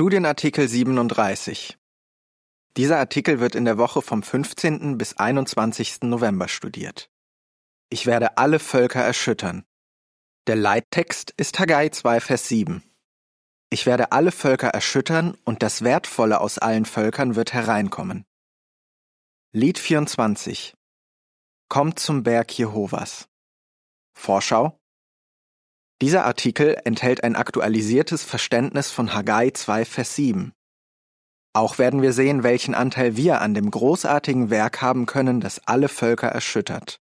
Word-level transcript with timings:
Studienartikel 0.00 0.66
37. 0.66 1.76
Dieser 2.78 2.98
Artikel 2.98 3.38
wird 3.38 3.54
in 3.54 3.66
der 3.66 3.76
Woche 3.76 4.00
vom 4.00 4.22
15. 4.22 4.96
bis 4.96 5.18
21. 5.18 6.04
November 6.04 6.48
studiert. 6.48 7.10
Ich 7.90 8.06
werde 8.06 8.38
alle 8.38 8.60
Völker 8.60 9.02
erschüttern. 9.02 9.62
Der 10.46 10.56
Leittext 10.56 11.34
ist 11.36 11.58
Haggai 11.58 11.90
2, 11.90 12.20
Vers 12.20 12.48
7. 12.48 12.82
Ich 13.68 13.84
werde 13.84 14.10
alle 14.12 14.32
Völker 14.32 14.68
erschüttern 14.68 15.36
und 15.44 15.62
das 15.62 15.84
Wertvolle 15.84 16.40
aus 16.40 16.56
allen 16.56 16.86
Völkern 16.86 17.36
wird 17.36 17.52
hereinkommen. 17.52 18.24
Lied 19.52 19.78
24. 19.78 20.72
Kommt 21.68 21.98
zum 21.98 22.22
Berg 22.22 22.50
Jehovas. 22.56 23.28
Vorschau 24.14 24.79
dieser 26.00 26.24
Artikel 26.24 26.78
enthält 26.84 27.22
ein 27.24 27.36
aktualisiertes 27.36 28.24
Verständnis 28.24 28.90
von 28.90 29.12
Haggai 29.14 29.50
2, 29.50 29.84
Vers 29.84 30.14
7. 30.16 30.52
Auch 31.52 31.78
werden 31.78 32.00
wir 32.00 32.12
sehen, 32.12 32.42
welchen 32.42 32.74
Anteil 32.74 33.16
wir 33.16 33.40
an 33.40 33.54
dem 33.54 33.70
großartigen 33.70 34.50
Werk 34.50 34.80
haben 34.80 35.06
können, 35.06 35.40
das 35.40 35.66
alle 35.66 35.88
Völker 35.88 36.28
erschüttert. 36.28 37.00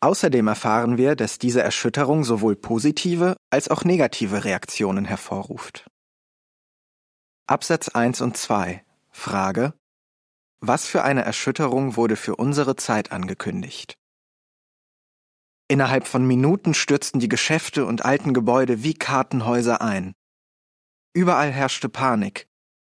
Außerdem 0.00 0.46
erfahren 0.48 0.98
wir, 0.98 1.16
dass 1.16 1.38
diese 1.38 1.62
Erschütterung 1.62 2.24
sowohl 2.24 2.56
positive 2.56 3.36
als 3.50 3.68
auch 3.68 3.84
negative 3.84 4.44
Reaktionen 4.44 5.04
hervorruft. 5.04 5.86
Absatz 7.46 7.88
1 7.88 8.20
und 8.20 8.36
2 8.36 8.84
Frage 9.10 9.72
Was 10.60 10.86
für 10.86 11.02
eine 11.02 11.24
Erschütterung 11.24 11.96
wurde 11.96 12.16
für 12.16 12.36
unsere 12.36 12.76
Zeit 12.76 13.12
angekündigt? 13.12 13.96
Innerhalb 15.68 16.06
von 16.06 16.24
Minuten 16.26 16.74
stürzten 16.74 17.18
die 17.18 17.28
Geschäfte 17.28 17.86
und 17.86 18.04
alten 18.04 18.34
Gebäude 18.34 18.84
wie 18.84 18.94
Kartenhäuser 18.94 19.82
ein. 19.82 20.14
Überall 21.12 21.50
herrschte 21.50 21.88
Panik. 21.88 22.46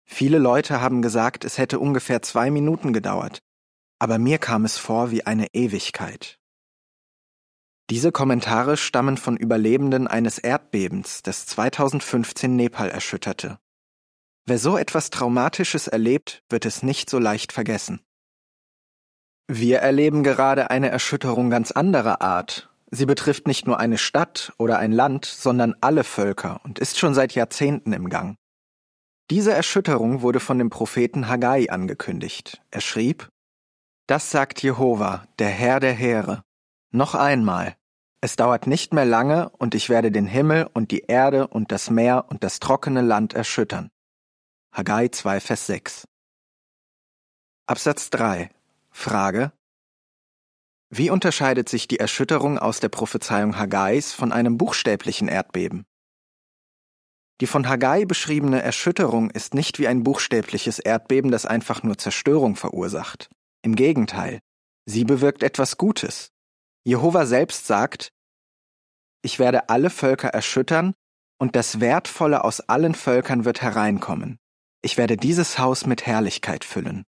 Viele 0.06 0.40
Leute 0.40 0.82
haben 0.82 1.02
gesagt, 1.02 1.46
es 1.46 1.58
hätte 1.58 1.80
ungefähr 1.80 2.22
zwei 2.22 2.50
Minuten 2.50 2.92
gedauert, 2.92 3.40
aber 4.00 4.18
mir 4.18 4.38
kam 4.38 4.66
es 4.66 4.78
vor 4.78 5.12
wie 5.12 5.26
eine 5.26 5.48
Ewigkeit. 5.54 6.40
Diese 7.90 8.12
Kommentare 8.12 8.78
stammen 8.78 9.18
von 9.18 9.38
Überlebenden 9.38 10.08
eines 10.08 10.40
Erdbebens, 10.40 11.22
das 11.22 11.46
2015 11.46 12.56
Nepal 12.56 12.90
erschütterte. 12.90 13.60
Wer 14.46 14.58
so 14.58 14.78
etwas 14.78 15.10
Traumatisches 15.10 15.88
erlebt, 15.88 16.44
wird 16.50 16.66
es 16.66 16.82
nicht 16.82 17.10
so 17.10 17.20
leicht 17.20 17.52
vergessen. 17.52 18.02
Wir 19.48 19.80
erleben 19.80 20.24
gerade 20.24 20.70
eine 20.70 20.90
Erschütterung 20.90 21.50
ganz 21.50 21.72
anderer 21.72 22.22
Art. 22.22 22.70
Sie 22.92 23.06
betrifft 23.06 23.46
nicht 23.46 23.68
nur 23.68 23.78
eine 23.78 23.98
Stadt 23.98 24.54
oder 24.58 24.80
ein 24.80 24.94
Land, 24.94 25.26
sondern 25.26 25.76
alle 25.82 26.06
Völker 26.06 26.62
und 26.64 26.80
ist 26.80 26.98
schon 26.98 27.14
seit 27.14 27.36
Jahrzehnten 27.36 27.92
im 27.92 28.08
Gang. 28.08 28.38
Diese 29.30 29.52
Erschütterung 29.52 30.22
wurde 30.22 30.40
von 30.40 30.60
dem 30.60 30.70
Propheten 30.70 31.28
Haggai 31.28 31.70
angekündigt. 31.70 32.62
Er 32.72 32.80
schrieb, 32.80 33.30
Das 34.08 34.32
sagt 34.32 34.62
Jehova, 34.62 35.28
der 35.40 35.50
Herr 35.50 35.80
der 35.80 35.94
Heere. 35.94 36.44
Noch 36.92 37.14
einmal. 37.14 37.76
Es 38.22 38.38
dauert 38.38 38.68
nicht 38.68 38.94
mehr 38.94 39.06
lange 39.06 39.50
und 39.50 39.76
ich 39.76 39.90
werde 39.90 40.12
den 40.12 40.26
Himmel 40.26 40.70
und 40.74 40.92
die 40.92 41.06
Erde 41.08 41.48
und 41.48 41.74
das 41.74 41.90
Meer 41.90 42.26
und 42.30 42.46
das 42.46 42.60
trockene 42.60 43.02
Land 43.02 43.34
erschüttern. 43.34 43.90
Haggai 44.74 45.10
2, 45.10 45.42
Vers 45.42 45.68
6. 45.68 46.08
Absatz 47.66 48.10
3 48.10 48.50
Frage 48.96 49.52
Wie 50.90 51.10
unterscheidet 51.10 51.68
sich 51.68 51.88
die 51.88 52.00
Erschütterung 52.00 52.58
aus 52.60 52.80
der 52.80 52.90
Prophezeiung 52.90 53.58
Haggais 53.58 54.14
von 54.14 54.32
einem 54.32 54.58
buchstäblichen 54.58 55.28
Erdbeben? 55.28 55.86
Die 57.42 57.48
von 57.48 57.68
Haggai 57.68 58.06
beschriebene 58.06 58.62
Erschütterung 58.62 59.32
ist 59.32 59.56
nicht 59.56 59.80
wie 59.80 59.88
ein 59.88 60.04
buchstäbliches 60.04 60.80
Erdbeben, 60.80 61.32
das 61.32 61.46
einfach 61.46 61.84
nur 61.84 61.98
Zerstörung 61.98 62.56
verursacht. 62.56 63.30
Im 63.64 63.76
Gegenteil, 63.76 64.40
sie 64.86 65.04
bewirkt 65.04 65.42
etwas 65.44 65.78
Gutes. 65.78 66.30
Jehova 66.86 67.26
selbst 67.26 67.66
sagt, 67.66 68.14
ich 69.24 69.40
werde 69.40 69.70
alle 69.70 69.90
Völker 69.90 70.30
erschüttern 70.30 70.94
und 71.40 71.56
das 71.56 71.80
Wertvolle 71.80 72.44
aus 72.44 72.62
allen 72.62 72.94
Völkern 72.94 73.44
wird 73.44 73.62
hereinkommen. 73.62 74.38
Ich 74.82 74.98
werde 74.98 75.18
dieses 75.18 75.58
Haus 75.58 75.86
mit 75.88 76.06
Herrlichkeit 76.06 76.64
füllen. 76.64 77.04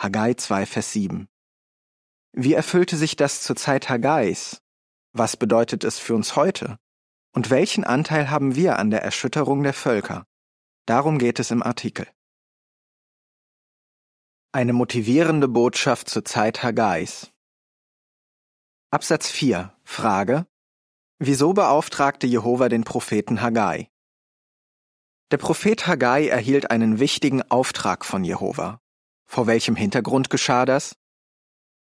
Haggai 0.00 0.34
2, 0.34 0.64
Vers 0.64 0.92
7. 0.92 1.28
Wie 2.32 2.54
erfüllte 2.54 2.96
sich 2.96 3.16
das 3.16 3.42
zur 3.42 3.56
Zeit 3.56 3.88
Haggais? 3.88 4.62
Was 5.12 5.36
bedeutet 5.36 5.82
es 5.82 5.98
für 5.98 6.14
uns 6.14 6.36
heute? 6.36 6.78
Und 7.34 7.50
welchen 7.50 7.82
Anteil 7.82 8.30
haben 8.30 8.54
wir 8.54 8.78
an 8.78 8.90
der 8.90 9.02
Erschütterung 9.02 9.64
der 9.64 9.74
Völker? 9.74 10.24
Darum 10.86 11.18
geht 11.18 11.40
es 11.40 11.50
im 11.50 11.64
Artikel. 11.64 12.06
Eine 14.52 14.72
motivierende 14.72 15.48
Botschaft 15.48 16.08
zur 16.08 16.24
Zeit 16.24 16.62
Haggais. 16.62 17.32
Absatz 18.92 19.28
4. 19.28 19.76
Frage. 19.82 20.46
Wieso 21.18 21.54
beauftragte 21.54 22.28
Jehova 22.28 22.68
den 22.68 22.84
Propheten 22.84 23.42
Haggai? 23.42 23.90
Der 25.32 25.38
Prophet 25.38 25.88
Haggai 25.88 26.28
erhielt 26.28 26.70
einen 26.70 27.00
wichtigen 27.00 27.42
Auftrag 27.50 28.04
von 28.04 28.22
Jehova. 28.22 28.80
Vor 29.30 29.46
welchem 29.46 29.76
Hintergrund 29.76 30.30
geschah 30.30 30.64
das? 30.64 30.96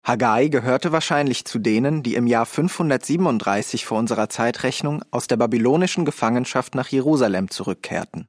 Haggai 0.06 0.48
gehörte 0.48 0.92
wahrscheinlich 0.92 1.44
zu 1.44 1.58
denen, 1.58 2.02
die 2.02 2.14
im 2.14 2.26
Jahr 2.26 2.46
537 2.46 3.84
vor 3.84 3.98
unserer 3.98 4.28
Zeitrechnung 4.28 5.02
aus 5.10 5.26
der 5.26 5.36
babylonischen 5.36 6.04
Gefangenschaft 6.04 6.74
nach 6.74 6.88
Jerusalem 6.88 7.50
zurückkehrten. 7.50 8.28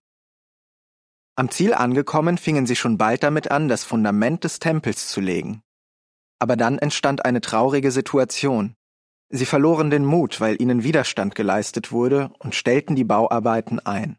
Am 1.35 1.51
Ziel 1.51 1.73
angekommen 1.73 2.38
fingen 2.38 2.66
sie 2.66 2.75
schon 2.75 2.97
bald 2.97 3.21
damit 3.23 3.51
an, 3.51 3.67
das 3.67 3.83
Fundament 3.83 4.43
des 4.43 4.59
Tempels 4.59 5.09
zu 5.09 5.22
legen. 5.22 5.61
Aber 6.39 6.55
dann 6.55 6.79
entstand 6.79 7.25
eine 7.25 7.41
traurige 7.41 7.91
Situation. 7.91 8.75
Sie 9.29 9.45
verloren 9.45 9.89
den 9.89 10.05
Mut, 10.05 10.41
weil 10.41 10.59
ihnen 10.61 10.83
Widerstand 10.83 11.35
geleistet 11.35 11.91
wurde 11.91 12.31
und 12.39 12.55
stellten 12.55 12.95
die 12.95 13.03
Bauarbeiten 13.03 13.79
ein. 13.79 14.17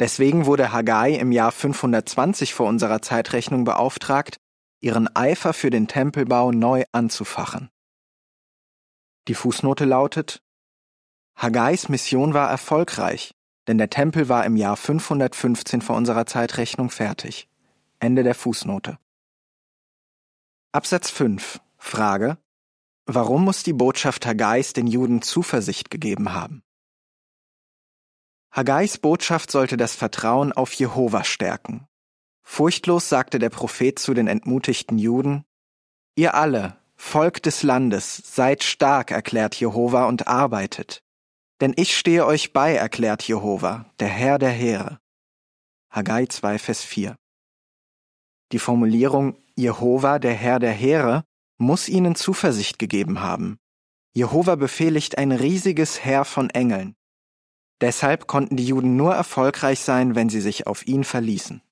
Deswegen 0.00 0.46
wurde 0.46 0.72
Haggai 0.72 1.14
im 1.14 1.32
Jahr 1.32 1.50
520 1.50 2.54
vor 2.54 2.68
unserer 2.68 3.02
Zeitrechnung 3.02 3.64
beauftragt, 3.64 4.36
ihren 4.80 5.14
Eifer 5.16 5.52
für 5.52 5.70
den 5.70 5.88
Tempelbau 5.88 6.52
neu 6.52 6.84
anzufachen. 6.92 7.68
Die 9.26 9.34
Fußnote 9.34 9.84
lautet 9.84 10.40
Haggais 11.34 11.88
Mission 11.88 12.34
war 12.34 12.50
erfolgreich, 12.50 13.34
denn 13.66 13.78
der 13.78 13.90
Tempel 13.90 14.28
war 14.28 14.44
im 14.44 14.56
Jahr 14.56 14.76
515 14.76 15.82
vor 15.82 15.96
unserer 15.96 16.26
Zeitrechnung 16.26 16.90
fertig. 16.90 17.48
Ende 18.00 18.22
der 18.22 18.34
Fußnote. 18.34 18.98
Absatz 20.72 21.10
5. 21.10 21.60
Frage. 21.76 22.38
Warum 23.06 23.44
muss 23.44 23.62
die 23.62 23.72
Botschaft 23.72 24.26
Haggais 24.26 24.72
den 24.72 24.86
Juden 24.86 25.22
Zuversicht 25.22 25.90
gegeben 25.90 26.32
haben? 26.32 26.62
Haggais 28.50 28.98
Botschaft 28.98 29.50
sollte 29.50 29.76
das 29.76 29.94
Vertrauen 29.94 30.52
auf 30.52 30.72
Jehova 30.72 31.24
stärken. 31.24 31.86
Furchtlos 32.42 33.08
sagte 33.08 33.38
der 33.38 33.50
Prophet 33.50 33.98
zu 33.98 34.14
den 34.14 34.26
entmutigten 34.26 34.98
Juden, 34.98 35.44
Ihr 36.16 36.34
alle, 36.34 36.78
Volk 36.96 37.42
des 37.42 37.62
Landes, 37.62 38.16
seid 38.24 38.64
stark, 38.64 39.10
erklärt 39.10 39.54
Jehova, 39.54 40.06
und 40.06 40.26
arbeitet. 40.26 41.02
Denn 41.60 41.72
ich 41.76 41.96
stehe 41.96 42.26
euch 42.26 42.52
bei, 42.52 42.74
erklärt 42.74 43.22
Jehova, 43.22 43.86
der 44.00 44.08
Herr 44.08 44.38
der 44.38 44.50
Heere. 44.50 44.98
Haggai 45.90 46.26
2, 46.26 46.58
Vers 46.58 46.82
4. 46.82 47.16
Die 48.52 48.58
Formulierung 48.58 49.36
Jehova, 49.56 50.18
der 50.18 50.34
Herr 50.34 50.58
der 50.58 50.72
Heere, 50.72 51.24
muss 51.58 51.88
ihnen 51.88 52.14
Zuversicht 52.14 52.78
gegeben 52.78 53.20
haben. 53.20 53.58
Jehova 54.14 54.54
befehligt 54.54 55.18
ein 55.18 55.32
riesiges 55.32 56.04
Heer 56.04 56.24
von 56.24 56.50
Engeln. 56.50 56.94
Deshalb 57.80 58.26
konnten 58.26 58.56
die 58.56 58.66
Juden 58.66 58.96
nur 58.96 59.14
erfolgreich 59.14 59.80
sein, 59.80 60.14
wenn 60.14 60.28
sie 60.28 60.40
sich 60.40 60.66
auf 60.66 60.86
ihn 60.86 61.04
verließen. 61.04 61.62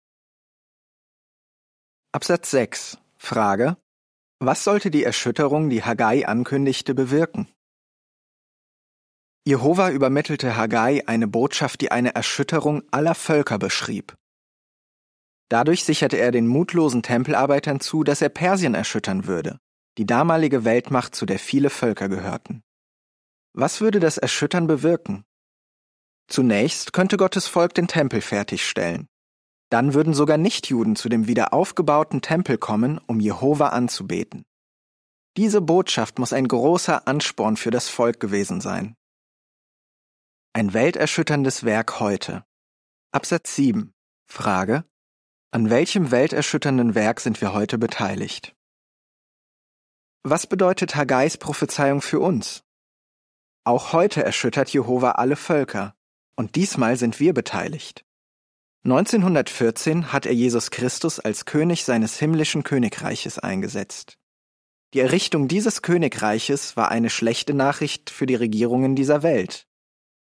Absatz 2.12 2.50
6. 2.52 2.98
Frage. 3.16 3.76
Was 4.38 4.64
sollte 4.64 4.90
die 4.90 5.02
Erschütterung, 5.02 5.68
die 5.68 5.82
Haggai 5.82 6.26
ankündigte, 6.26 6.94
bewirken? 6.94 7.48
Jehova 9.44 9.90
übermittelte 9.90 10.56
Haggai 10.56 11.02
eine 11.06 11.28
Botschaft, 11.28 11.80
die 11.80 11.90
eine 11.90 12.14
Erschütterung 12.14 12.82
aller 12.90 13.14
Völker 13.14 13.58
beschrieb. 13.58 14.16
Dadurch 15.48 15.84
sicherte 15.84 16.16
er 16.16 16.32
den 16.32 16.46
mutlosen 16.48 17.02
Tempelarbeitern 17.02 17.80
zu, 17.80 18.02
dass 18.02 18.22
er 18.22 18.28
Persien 18.28 18.74
erschüttern 18.74 19.26
würde, 19.26 19.58
die 19.98 20.06
damalige 20.06 20.64
Weltmacht, 20.64 21.14
zu 21.14 21.26
der 21.26 21.38
viele 21.38 21.70
Völker 21.70 22.08
gehörten. 22.08 22.62
Was 23.52 23.80
würde 23.80 24.00
das 24.00 24.18
Erschüttern 24.18 24.66
bewirken? 24.66 25.24
Zunächst 26.28 26.92
könnte 26.92 27.16
Gottes 27.16 27.46
Volk 27.46 27.74
den 27.74 27.86
Tempel 27.86 28.20
fertigstellen. 28.20 29.08
Dann 29.70 29.94
würden 29.94 30.14
sogar 30.14 30.38
Nichtjuden 30.38 30.96
zu 30.96 31.08
dem 31.08 31.26
wieder 31.26 31.52
aufgebauten 31.52 32.20
Tempel 32.20 32.58
kommen, 32.58 32.98
um 33.06 33.20
Jehova 33.20 33.68
anzubeten. 33.68 34.44
Diese 35.36 35.60
Botschaft 35.60 36.18
muss 36.18 36.32
ein 36.32 36.48
großer 36.48 37.06
Ansporn 37.06 37.56
für 37.56 37.70
das 37.70 37.88
Volk 37.88 38.20
gewesen 38.20 38.60
sein. 38.60 38.96
Ein 40.52 40.72
welterschütterndes 40.72 41.64
Werk 41.64 42.00
heute. 42.00 42.44
Absatz 43.12 43.54
7. 43.54 43.92
Frage. 44.24 44.84
An 45.50 45.70
welchem 45.70 46.10
welterschütternden 46.10 46.94
Werk 46.94 47.20
sind 47.20 47.40
wir 47.40 47.52
heute 47.52 47.78
beteiligt? 47.78 48.54
Was 50.22 50.46
bedeutet 50.46 50.96
Haggais 50.96 51.36
Prophezeiung 51.38 52.02
für 52.02 52.20
uns? 52.20 52.64
Auch 53.64 53.92
heute 53.92 54.24
erschüttert 54.24 54.70
Jehova 54.70 55.12
alle 55.12 55.36
Völker, 55.36 55.95
und 56.36 56.54
diesmal 56.54 56.96
sind 56.96 57.18
wir 57.18 57.34
beteiligt. 57.34 58.04
1914 58.84 60.12
hat 60.12 60.26
er 60.26 60.32
Jesus 60.32 60.70
Christus 60.70 61.18
als 61.18 61.44
König 61.44 61.84
seines 61.84 62.18
himmlischen 62.18 62.62
Königreiches 62.62 63.38
eingesetzt. 63.38 64.16
Die 64.94 65.00
Errichtung 65.00 65.48
dieses 65.48 65.82
Königreiches 65.82 66.76
war 66.76 66.90
eine 66.90 67.10
schlechte 67.10 67.52
Nachricht 67.52 68.10
für 68.10 68.26
die 68.26 68.36
Regierungen 68.36 68.94
dieser 68.94 69.24
Welt. 69.24 69.66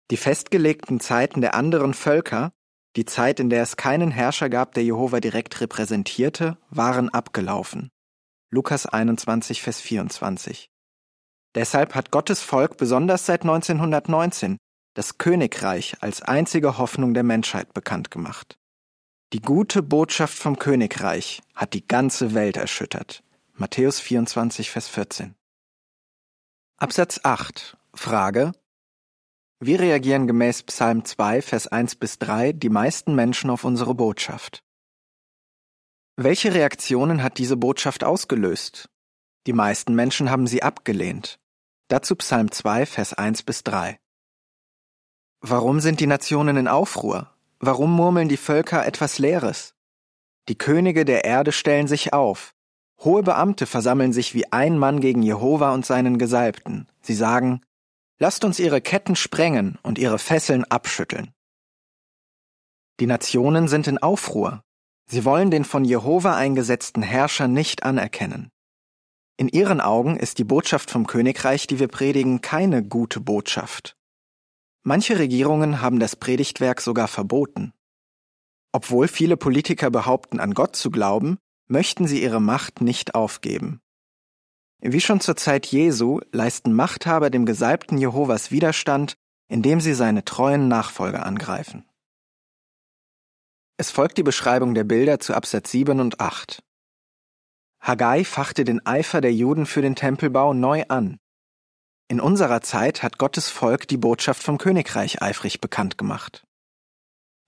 Die 0.10 0.18
festgelegten 0.18 1.00
Zeiten 1.00 1.42
der 1.42 1.54
anderen 1.54 1.94
Völker, 1.94 2.52
die 2.96 3.06
Zeit, 3.06 3.40
in 3.40 3.52
der 3.52 3.62
es 3.62 3.78
keinen 3.78 4.10
Herrscher 4.10 4.50
gab, 4.50 4.74
der 4.74 4.84
Jehova 4.84 5.20
direkt 5.20 5.62
repräsentierte, 5.62 6.58
waren 6.70 7.10
abgelaufen. 7.10 7.92
Lukas 8.50 8.88
21, 8.88 9.62
Vers 9.62 9.82
24. 9.82 10.72
Deshalb 11.54 11.94
hat 11.94 12.12
Gottes 12.12 12.42
Volk 12.42 12.78
besonders 12.78 13.26
seit 13.26 13.44
1919 13.44 14.58
das 14.98 15.20
Königreich 15.20 16.02
als 16.02 16.24
einzige 16.24 16.80
Hoffnung 16.80 17.14
der 17.14 17.22
Menschheit 17.22 17.72
bekannt 17.76 18.10
gemacht. 18.10 18.58
Die 19.32 19.42
gute 19.42 19.84
Botschaft 19.84 20.36
vom 20.36 20.58
Königreich 20.58 21.44
hat 21.54 21.74
die 21.74 21.88
ganze 21.88 22.34
Welt 22.34 22.58
erschüttert. 22.58 23.24
Matthäus 23.54 24.00
24, 24.00 24.72
Vers 24.72 24.88
14. 24.88 25.36
Absatz 26.78 27.20
8. 27.22 27.78
Frage. 27.94 28.54
Wie 29.60 29.76
reagieren 29.76 30.26
gemäß 30.26 30.64
Psalm 30.64 31.06
2, 31.06 31.44
Vers 31.44 31.68
1 31.68 31.98
bis 31.98 32.18
3 32.18 32.54
die 32.54 32.70
meisten 32.70 33.14
Menschen 33.14 33.52
auf 33.52 33.66
unsere 33.66 33.94
Botschaft? 33.94 34.64
Welche 36.16 36.56
Reaktionen 36.56 37.22
hat 37.22 37.38
diese 37.38 37.56
Botschaft 37.56 38.04
ausgelöst? 38.04 38.90
Die 39.46 39.54
meisten 39.54 39.94
Menschen 39.94 40.32
haben 40.32 40.48
sie 40.48 40.64
abgelehnt. 40.64 41.40
Dazu 41.88 42.16
Psalm 42.16 42.52
2, 42.52 42.88
Vers 42.88 43.14
1 43.14 43.44
bis 43.44 43.64
3. 43.64 44.00
Warum 45.50 45.80
sind 45.80 46.02
die 46.02 46.08
Nationen 46.08 46.58
in 46.58 46.68
Aufruhr? 46.68 47.32
Warum 47.60 47.96
murmeln 47.96 48.28
die 48.28 48.36
Völker 48.36 48.86
etwas 48.86 49.18
Leeres? 49.18 49.76
Die 50.50 50.58
Könige 50.58 51.06
der 51.06 51.24
Erde 51.24 51.54
stellen 51.54 51.88
sich 51.88 52.12
auf. 52.12 52.54
Hohe 53.00 53.24
Beamte 53.24 53.66
versammeln 53.66 54.12
sich 54.12 54.34
wie 54.34 54.52
ein 54.52 54.78
Mann 54.78 55.00
gegen 55.00 55.22
Jehova 55.22 55.74
und 55.74 55.86
seinen 55.86 56.18
Gesalbten. 56.18 56.90
Sie 57.02 57.14
sagen, 57.14 57.62
lasst 58.20 58.44
uns 58.44 58.60
ihre 58.60 58.82
Ketten 58.82 59.16
sprengen 59.16 59.80
und 59.84 59.98
ihre 59.98 60.20
Fesseln 60.20 60.66
abschütteln. 60.66 61.32
Die 63.00 63.08
Nationen 63.08 63.70
sind 63.70 63.88
in 63.88 64.00
Aufruhr. 64.00 64.64
Sie 65.06 65.24
wollen 65.24 65.50
den 65.50 65.64
von 65.64 65.86
Jehova 65.86 66.36
eingesetzten 66.36 67.04
Herrscher 67.04 67.48
nicht 67.48 67.84
anerkennen. 67.84 68.50
In 69.38 69.48
ihren 69.48 69.80
Augen 69.80 70.18
ist 70.18 70.40
die 70.40 70.44
Botschaft 70.44 70.92
vom 70.92 71.08
Königreich, 71.08 71.68
die 71.68 71.80
wir 71.80 71.88
predigen, 71.88 72.42
keine 72.42 72.84
gute 72.84 73.22
Botschaft. 73.22 73.97
Manche 74.88 75.20
Regierungen 75.20 75.82
haben 75.82 76.00
das 76.00 76.16
Predigtwerk 76.16 76.80
sogar 76.80 77.10
verboten. 77.10 77.74
Obwohl 78.72 79.10
viele 79.10 79.36
Politiker 79.36 79.92
behaupten, 79.92 80.40
an 80.40 80.54
Gott 80.54 80.78
zu 80.78 80.92
glauben, 80.92 81.40
möchten 81.68 82.08
sie 82.08 82.24
ihre 82.24 82.40
Macht 82.40 82.80
nicht 82.80 83.14
aufgeben. 83.14 83.82
Wie 84.80 85.02
schon 85.02 85.20
zur 85.20 85.36
Zeit 85.36 85.66
Jesu 85.66 86.22
leisten 86.32 86.72
Machthaber 86.72 87.30
dem 87.30 87.46
Gesalbten 87.46 87.98
Jehovas 87.98 88.50
Widerstand, 88.50 89.18
indem 89.50 89.82
sie 89.82 89.94
seine 89.94 90.24
treuen 90.24 90.70
Nachfolger 90.70 91.26
angreifen. 91.26 91.84
Es 93.76 93.92
folgt 93.92 94.18
die 94.18 94.24
Beschreibung 94.24 94.74
der 94.74 94.86
Bilder 94.86 95.20
zu 95.20 95.34
Absatz 95.34 95.70
7 95.70 96.00
und 96.00 96.22
8. 96.22 96.64
Haggai 97.82 98.24
fachte 98.24 98.64
den 98.64 98.86
Eifer 98.86 99.20
der 99.20 99.34
Juden 99.34 99.66
für 99.66 99.82
den 99.82 99.96
Tempelbau 99.98 100.54
neu 100.54 100.86
an. 100.88 101.20
In 102.10 102.22
unserer 102.22 102.62
Zeit 102.62 103.04
hat 103.04 103.18
Gottes 103.18 103.50
Volk 103.50 103.86
die 103.88 103.98
Botschaft 103.98 104.42
vom 104.42 104.58
Königreich 104.58 105.22
eifrig 105.22 105.60
bekannt 105.60 105.98
gemacht. 105.98 106.48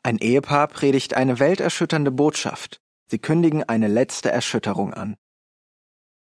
Ein 0.04 0.18
Ehepaar 0.18 0.68
predigt 0.68 1.14
eine 1.14 1.40
welterschütternde 1.40 2.12
Botschaft. 2.12 2.82
Sie 3.08 3.20
kündigen 3.20 3.64
eine 3.64 3.88
letzte 3.88 4.32
Erschütterung 4.32 4.94
an. 4.94 5.16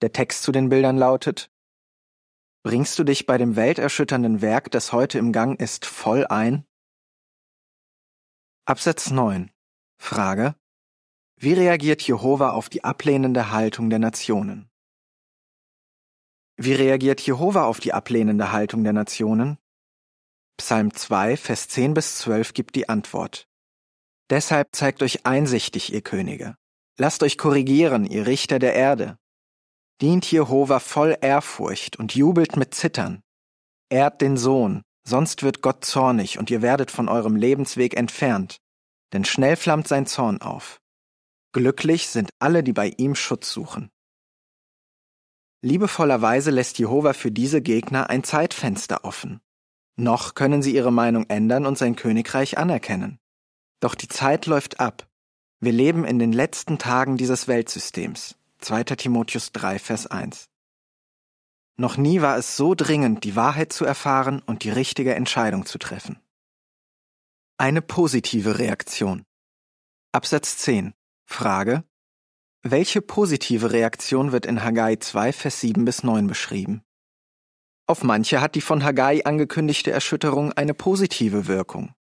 Der 0.01 0.13
Text 0.13 0.43
zu 0.43 0.53
den 0.53 0.69
Bildern 0.69 0.97
lautet 0.97 1.51
Bringst 2.63 2.97
du 2.97 3.03
dich 3.03 3.25
bei 3.25 3.37
dem 3.37 3.57
welterschütternden 3.57 4.41
Werk, 4.41 4.71
das 4.71 4.93
heute 4.93 5.17
im 5.17 5.33
Gang 5.33 5.59
ist, 5.59 5.85
voll 5.85 6.25
ein? 6.27 6.65
Absatz 8.65 9.11
9 9.11 9.51
Frage. 9.97 10.55
Wie 11.35 11.53
reagiert 11.53 12.01
Jehova 12.01 12.51
auf 12.51 12.69
die 12.69 12.83
ablehnende 12.83 13.51
Haltung 13.51 13.89
der 13.89 13.99
Nationen? 13.99 14.70
Wie 16.63 16.73
reagiert 16.73 17.21
Jehova 17.21 17.65
auf 17.65 17.79
die 17.79 17.93
ablehnende 17.93 18.51
Haltung 18.51 18.83
der 18.83 18.93
Nationen? 18.93 19.57
Psalm 20.57 20.93
2, 20.93 21.37
Vers 21.37 21.67
10 21.69 21.93
bis 21.93 22.17
12 22.19 22.53
gibt 22.53 22.75
die 22.75 22.87
Antwort. 22.89 23.47
Deshalb 24.29 24.75
zeigt 24.75 25.01
euch 25.01 25.25
einsichtig, 25.25 25.91
ihr 25.91 26.01
Könige. 26.01 26.55
Lasst 26.97 27.23
euch 27.23 27.37
korrigieren, 27.37 28.05
ihr 28.05 28.27
Richter 28.27 28.59
der 28.59 28.75
Erde. 28.75 29.17
Dient 30.01 30.29
Jehova 30.29 30.79
voll 30.79 31.17
Ehrfurcht 31.21 31.97
und 31.97 32.15
jubelt 32.15 32.57
mit 32.57 32.75
Zittern. 32.75 33.21
Ehrt 33.89 34.21
den 34.21 34.37
Sohn, 34.37 34.83
sonst 35.07 35.43
wird 35.43 35.61
Gott 35.61 35.83
zornig 35.83 36.37
und 36.37 36.49
ihr 36.51 36.61
werdet 36.61 36.91
von 36.91 37.09
eurem 37.09 37.35
Lebensweg 37.35 37.95
entfernt 37.97 38.61
denn 39.13 39.25
schnell 39.25 39.55
flammt 39.55 39.87
sein 39.87 40.05
Zorn 40.05 40.41
auf. 40.41 40.79
Glücklich 41.53 42.07
sind 42.07 42.29
alle, 42.39 42.63
die 42.63 42.73
bei 42.73 42.93
ihm 42.97 43.15
Schutz 43.15 43.51
suchen. 43.51 43.90
Liebevollerweise 45.61 46.49
lässt 46.49 46.79
Jehova 46.79 47.13
für 47.13 47.31
diese 47.31 47.61
Gegner 47.61 48.09
ein 48.09 48.23
Zeitfenster 48.23 49.05
offen. 49.05 49.41
Noch 49.95 50.33
können 50.33 50.63
sie 50.63 50.73
ihre 50.73 50.91
Meinung 50.91 51.29
ändern 51.29 51.65
und 51.67 51.77
sein 51.77 51.95
Königreich 51.95 52.57
anerkennen. 52.57 53.19
Doch 53.79 53.93
die 53.93 54.07
Zeit 54.07 54.47
läuft 54.47 54.79
ab. 54.79 55.07
Wir 55.59 55.71
leben 55.71 56.05
in 56.05 56.17
den 56.17 56.33
letzten 56.33 56.79
Tagen 56.79 57.17
dieses 57.17 57.47
Weltsystems. 57.47 58.35
2. 58.59 58.83
Timotheus 58.83 59.51
3, 59.51 59.77
Vers 59.77 60.07
1. 60.07 60.49
Noch 61.77 61.97
nie 61.97 62.21
war 62.21 62.37
es 62.37 62.57
so 62.57 62.73
dringend, 62.73 63.23
die 63.23 63.35
Wahrheit 63.35 63.71
zu 63.71 63.85
erfahren 63.85 64.41
und 64.45 64.63
die 64.63 64.71
richtige 64.71 65.13
Entscheidung 65.13 65.65
zu 65.65 65.77
treffen. 65.77 66.19
Eine 67.57 67.83
positive 67.83 68.57
Reaktion. 68.57 69.23
Absatz 70.11 70.57
10. 70.57 70.93
Frage. 71.25 71.83
Welche 72.63 73.01
positive 73.01 73.71
Reaktion 73.71 74.31
wird 74.31 74.45
in 74.45 74.63
Haggai 74.63 74.97
2, 74.97 75.33
Vers 75.33 75.61
7 75.61 75.83
bis 75.83 76.03
9 76.03 76.27
beschrieben? 76.27 76.83
Auf 77.87 78.03
manche 78.03 78.39
hat 78.39 78.53
die 78.53 78.61
von 78.61 78.83
Haggai 78.83 79.25
angekündigte 79.25 79.89
Erschütterung 79.89 80.53
eine 80.53 80.75
positive 80.75 81.47
Wirkung. 81.47 81.95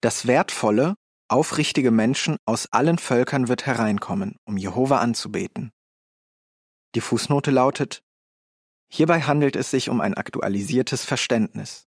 Das 0.00 0.28
wertvolle, 0.28 0.94
aufrichtige 1.26 1.90
Menschen 1.90 2.36
aus 2.46 2.66
allen 2.72 2.98
Völkern 2.98 3.48
wird 3.48 3.66
hereinkommen, 3.66 4.36
um 4.44 4.56
Jehova 4.56 4.98
anzubeten. 5.00 5.72
Die 6.94 7.00
Fußnote 7.00 7.50
lautet, 7.50 8.04
Hierbei 8.92 9.22
handelt 9.22 9.56
es 9.56 9.72
sich 9.72 9.88
um 9.88 10.00
ein 10.00 10.14
aktualisiertes 10.14 11.04
Verständnis. 11.04 11.88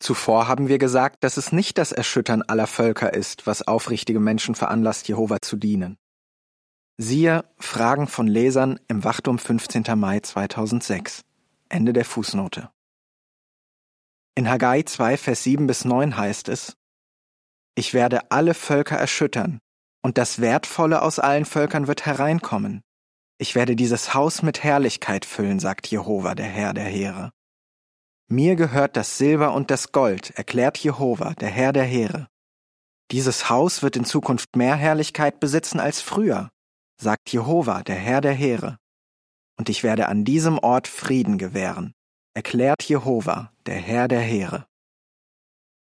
Zuvor 0.00 0.48
haben 0.48 0.68
wir 0.68 0.76
gesagt, 0.76 1.24
dass 1.24 1.38
es 1.38 1.50
nicht 1.50 1.78
das 1.78 1.92
Erschüttern 1.92 2.42
aller 2.42 2.66
Völker 2.66 3.14
ist, 3.14 3.46
was 3.46 3.66
aufrichtige 3.66 4.20
Menschen 4.20 4.54
veranlasst, 4.54 5.08
Jehova 5.08 5.40
zu 5.40 5.56
dienen. 5.56 5.96
Siehe 7.00 7.44
Fragen 7.60 8.08
von 8.08 8.26
Lesern 8.26 8.80
im 8.88 9.04
Wachtum 9.04 9.38
15. 9.38 9.84
Mai 9.94 10.18
2006. 10.18 11.22
Ende 11.68 11.92
der 11.92 12.04
Fußnote. 12.04 12.72
In 14.34 14.50
Haggai 14.50 14.82
2, 14.82 15.16
Vers 15.16 15.44
7 15.44 15.68
bis 15.68 15.84
9 15.84 16.16
heißt 16.16 16.48
es, 16.48 16.76
Ich 17.76 17.94
werde 17.94 18.32
alle 18.32 18.52
Völker 18.52 18.96
erschüttern, 18.96 19.60
und 20.02 20.18
das 20.18 20.40
Wertvolle 20.40 21.02
aus 21.02 21.20
allen 21.20 21.44
Völkern 21.44 21.86
wird 21.86 22.04
hereinkommen. 22.04 22.82
Ich 23.38 23.54
werde 23.54 23.76
dieses 23.76 24.14
Haus 24.14 24.42
mit 24.42 24.64
Herrlichkeit 24.64 25.24
füllen, 25.24 25.60
sagt 25.60 25.86
Jehova, 25.86 26.34
der 26.34 26.46
Herr 26.46 26.74
der 26.74 26.86
Heere. 26.86 27.30
Mir 28.26 28.56
gehört 28.56 28.96
das 28.96 29.18
Silber 29.18 29.54
und 29.54 29.70
das 29.70 29.92
Gold, 29.92 30.30
erklärt 30.30 30.78
Jehova, 30.78 31.34
der 31.34 31.48
Herr 31.48 31.72
der 31.72 31.84
Heere. 31.84 32.26
Dieses 33.12 33.48
Haus 33.48 33.84
wird 33.84 33.94
in 33.94 34.04
Zukunft 34.04 34.56
mehr 34.56 34.74
Herrlichkeit 34.74 35.38
besitzen 35.38 35.78
als 35.78 36.00
früher, 36.00 36.50
sagt 37.00 37.30
Jehova, 37.30 37.82
der 37.82 37.96
Herr 37.96 38.20
der 38.20 38.34
Heere. 38.34 38.78
Und 39.56 39.68
ich 39.68 39.82
werde 39.82 40.08
an 40.08 40.24
diesem 40.24 40.58
Ort 40.58 40.88
Frieden 40.88 41.38
gewähren, 41.38 41.94
erklärt 42.34 42.82
Jehova, 42.82 43.52
der 43.66 43.76
Herr 43.76 44.08
der 44.08 44.20
Heere. 44.20 44.66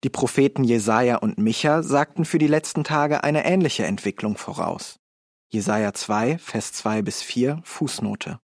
Die 0.03 0.09
Propheten 0.09 0.63
Jesaja 0.63 1.17
und 1.17 1.37
Micha 1.37 1.83
sagten 1.83 2.25
für 2.25 2.39
die 2.39 2.47
letzten 2.47 2.83
Tage 2.83 3.23
eine 3.23 3.45
ähnliche 3.45 3.85
Entwicklung 3.85 4.35
voraus. 4.35 4.99
Jesaja 5.49 5.93
2, 5.93 6.39
Vers 6.39 6.73
2 6.73 7.01
bis 7.01 7.21
4, 7.21 7.61
Fußnote. 7.63 8.39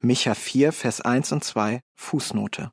Micha 0.00 0.34
4, 0.34 0.72
Vers 0.72 1.00
1 1.00 1.32
und 1.32 1.44
2, 1.44 1.80
Fußnote. 1.96 2.72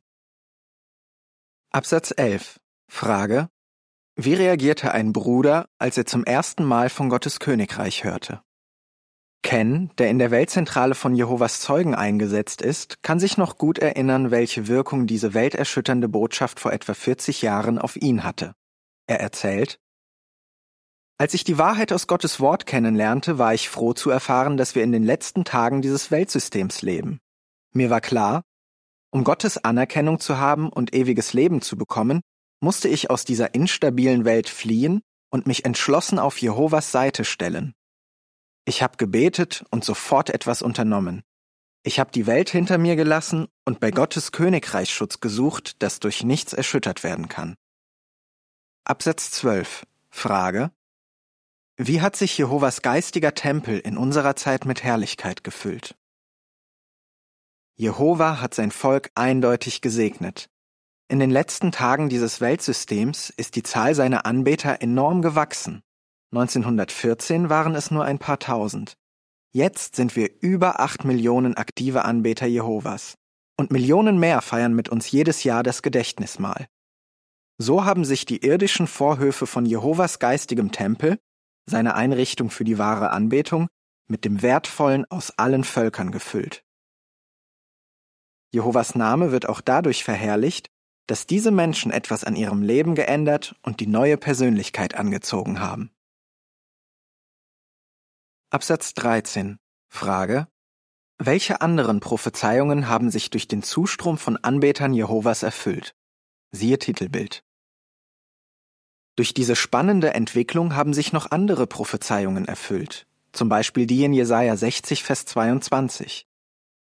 Absatz 1.71 2.13
11. 2.15 2.59
Frage. 2.89 3.49
Wie 4.15 4.33
reagierte 4.33 4.91
ein 4.91 5.13
Bruder, 5.13 5.67
als 5.77 5.97
er 5.97 6.05
zum 6.05 6.23
ersten 6.23 6.63
Mal 6.63 6.89
von 6.89 7.09
Gottes 7.09 7.39
Königreich 7.39 8.03
hörte? 8.03 8.41
Ken, 9.45 9.91
der 9.99 10.09
in 10.09 10.17
der 10.17 10.31
Weltzentrale 10.31 10.95
von 10.95 11.13
Jehovas 11.13 11.61
Zeugen 11.61 11.93
eingesetzt 11.93 12.63
ist, 12.63 13.03
kann 13.03 13.19
sich 13.19 13.37
noch 13.37 13.59
gut 13.59 13.77
erinnern, 13.77 14.31
welche 14.31 14.67
Wirkung 14.67 15.05
diese 15.05 15.35
welterschütternde 15.35 16.09
Botschaft 16.09 16.59
vor 16.59 16.73
etwa 16.73 16.95
40 16.95 17.43
Jahren 17.43 17.77
auf 17.77 17.95
ihn 17.95 18.23
hatte. 18.23 18.55
Er 19.05 19.19
erzählt, 19.19 19.77
als 21.19 21.35
ich 21.35 21.43
die 21.43 21.59
Wahrheit 21.59 21.93
aus 21.93 22.07
Gottes 22.07 22.39
Wort 22.39 22.65
kennenlernte, 22.65 23.37
war 23.37 23.53
ich 23.53 23.69
froh 23.69 23.93
zu 23.93 24.09
erfahren, 24.09 24.57
dass 24.57 24.73
wir 24.73 24.83
in 24.83 24.91
den 24.91 25.03
letzten 25.03 25.45
Tagen 25.45 25.83
dieses 25.83 26.09
Weltsystems 26.09 26.81
leben. 26.81 27.19
Mir 27.71 27.91
war 27.91 28.01
klar, 28.01 28.41
um 29.11 29.23
Gottes 29.23 29.63
Anerkennung 29.63 30.19
zu 30.19 30.39
haben 30.39 30.69
und 30.69 30.95
ewiges 30.95 31.33
Leben 31.33 31.61
zu 31.61 31.77
bekommen, 31.77 32.21
musste 32.61 32.87
ich 32.87 33.11
aus 33.11 33.25
dieser 33.25 33.53
instabilen 33.53 34.25
Welt 34.25 34.49
fliehen 34.49 35.01
und 35.29 35.45
mich 35.45 35.65
entschlossen 35.65 36.17
auf 36.17 36.39
Jehovas 36.39 36.91
Seite 36.91 37.23
stellen. 37.23 37.75
Ich 38.65 38.81
habe 38.81 38.98
gebetet 38.98 39.63
und 39.69 39.86
sofort 39.86 40.31
etwas 40.31 40.62
unternommen. 40.62 41.24
Ich 41.84 42.00
habe 42.00 42.12
die 42.12 42.25
Welt 42.25 42.50
hinter 42.50 42.79
mir 42.79 42.95
gelassen 42.95 43.48
und 43.63 43.79
bei 43.79 43.91
Gottes 43.91 44.31
Königreichsschutz 44.31 45.19
gesucht, 45.19 45.84
das 45.84 46.00
durch 46.00 46.24
nichts 46.24 46.51
erschüttert 46.51 47.03
werden 47.03 47.29
kann. 47.29 47.55
Absatz 48.84 49.29
12. 49.31 49.86
Frage. 50.10 50.72
Wie 51.77 52.01
hat 52.01 52.15
sich 52.15 52.36
Jehovas 52.38 52.81
geistiger 52.81 53.36
Tempel 53.36 53.77
in 53.77 53.98
unserer 53.98 54.36
Zeit 54.36 54.65
mit 54.65 54.84
Herrlichkeit 54.84 55.43
gefüllt? 55.43 55.95
Jehova 57.75 58.41
hat 58.41 58.53
sein 58.55 58.72
Volk 58.72 59.12
eindeutig 59.13 59.81
gesegnet. 59.81 60.50
In 61.07 61.19
den 61.19 61.29
letzten 61.29 61.72
Tagen 61.72 62.10
dieses 62.10 62.41
Weltsystems 62.41 63.29
ist 63.29 63.55
die 63.55 63.63
Zahl 63.63 63.93
seiner 63.93 64.25
Anbeter 64.25 64.81
enorm 64.81 65.22
gewachsen. 65.22 65.84
1914 66.32 67.50
waren 67.50 67.75
es 67.75 67.91
nur 67.91 68.03
ein 68.03 68.20
paar 68.20 68.39
tausend. 68.39 68.98
Jetzt 69.53 69.96
sind 69.96 70.15
wir 70.15 70.29
über 70.41 70.79
acht 70.79 71.05
Millionen 71.05 71.55
aktive 71.55 72.03
Anbeter 72.03 72.46
Jehovas. 72.46 73.15
Und 73.58 73.72
Millionen 73.72 74.20
mehr 74.20 74.41
feiern 74.41 74.74
mit 74.74 74.89
uns 74.89 75.10
jedes 75.10 75.44
Jahr 75.44 75.63
das 75.63 75.82
Gedächtnismahl. 75.82 76.67
So 77.58 77.86
haben 77.86 78.03
sich 78.03 78.25
die 78.25 78.46
irdischen 78.46 78.86
Vorhöfe 78.86 79.48
von 79.48 79.65
Jehovas 79.65 80.20
geistigem 80.20 80.74
Tempel, 80.74 81.17
seine 81.65 81.96
Einrichtung 81.96 82.50
für 82.50 82.65
die 82.65 82.77
wahre 82.77 83.12
Anbetung, 83.12 83.67
mit 84.08 84.25
dem 84.25 84.41
Wertvollen 84.41 85.05
aus 85.10 85.32
allen 85.38 85.63
Völkern 85.63 86.12
gefüllt. 86.12 86.63
Jehovas 88.51 88.96
Name 88.96 89.32
wird 89.32 89.48
auch 89.48 89.62
dadurch 89.62 90.03
verherrlicht, 90.03 90.70
dass 91.08 91.27
diese 91.27 91.51
Menschen 91.51 91.91
etwas 91.91 92.24
an 92.24 92.36
ihrem 92.36 92.62
Leben 92.62 92.96
geändert 92.96 93.55
und 93.62 93.79
die 93.79 93.88
neue 93.88 94.17
Persönlichkeit 94.17 94.96
angezogen 94.96 95.60
haben. 95.60 95.91
Absatz 98.51 98.93
13. 98.93 99.57
Frage. 99.89 100.47
Welche 101.17 101.61
anderen 101.61 101.99
Prophezeiungen 101.99 102.87
haben 102.87 103.09
sich 103.09 103.31
durch 103.31 103.47
den 103.47 103.63
Zustrom 103.63 104.19
von 104.19 104.37
Anbetern 104.37 104.93
Jehovas 104.93 105.41
erfüllt? 105.41 105.95
Siehe 106.51 106.77
Titelbild. 106.77 107.43
Durch 109.15 109.33
diese 109.33 109.55
spannende 109.55 110.13
Entwicklung 110.13 110.75
haben 110.75 110.93
sich 110.93 111.11
noch 111.11 111.31
andere 111.31 111.65
Prophezeiungen 111.65 112.45
erfüllt, 112.45 113.07
zum 113.31 113.49
Beispiel 113.49 113.87
die 113.87 114.03
in 114.03 114.13
Jesaja 114.13 114.55
60, 114.55 115.03
Vers 115.03 115.25
22. 115.25 116.27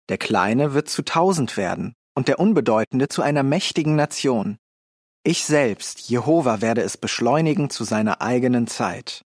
Der 0.07 0.17
Kleine 0.17 0.73
wird 0.73 0.87
zu 0.87 1.01
tausend 1.01 1.57
werden 1.57 1.95
und 2.15 2.29
der 2.29 2.39
Unbedeutende 2.39 3.09
zu 3.09 3.21
einer 3.21 3.43
mächtigen 3.43 3.97
Nation. 3.97 4.57
Ich 5.23 5.43
selbst, 5.43 6.09
Jehova, 6.09 6.61
werde 6.61 6.81
es 6.81 6.95
beschleunigen 6.95 7.69
zu 7.69 7.83
seiner 7.83 8.21
eigenen 8.21 8.67
Zeit. 8.67 9.25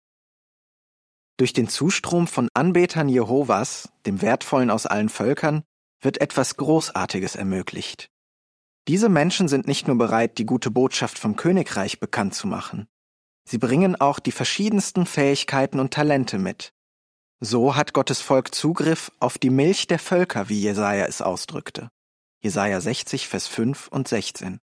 Durch 1.43 1.53
den 1.53 1.67
Zustrom 1.67 2.29
von 2.29 2.49
Anbetern 2.55 3.09
Jehovas, 3.09 3.89
dem 4.07 4.23
Wertvollen 4.23 4.71
aus 4.71 4.87
allen 4.87 5.09
Völkern, 5.09 5.65
wird 6.01 6.21
etwas 6.21 6.57
Großartiges 6.57 7.35
ermöglicht. 7.35 8.13
Diese 8.87 9.09
Menschen 9.09 9.49
sind 9.49 9.67
nicht 9.67 9.89
nur 9.89 9.99
bereit, 9.99 10.39
die 10.39 10.47
gute 10.47 10.71
Botschaft 10.71 11.19
vom 11.19 11.35
Königreich 11.35 11.99
bekannt 11.99 12.37
zu 12.37 12.47
machen. 12.47 12.87
Sie 13.45 13.59
bringen 13.59 14.01
auch 14.01 14.21
die 14.21 14.31
verschiedensten 14.31 15.05
Fähigkeiten 15.05 15.81
und 15.81 15.93
Talente 15.93 16.39
mit. 16.39 16.75
So 17.41 17.75
hat 17.75 17.93
Gottes 17.93 18.21
Volk 18.21 18.55
Zugriff 18.55 19.11
auf 19.19 19.37
die 19.37 19.51
Milch 19.51 19.89
der 19.89 19.99
Völker, 19.99 20.49
wie 20.49 20.61
Jesaja 20.61 21.07
es 21.07 21.21
ausdrückte. 21.21 21.91
Jesaja 22.41 22.81
60, 22.81 23.27
Vers 23.27 23.49
5 23.49 23.89
und 23.89 24.07
16. 24.07 24.61